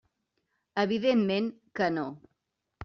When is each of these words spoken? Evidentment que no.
Evidentment 0.85 1.53
que 1.81 1.93
no. 2.01 2.09